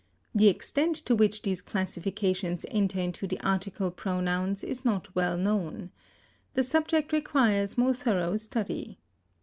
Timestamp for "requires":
7.13-7.77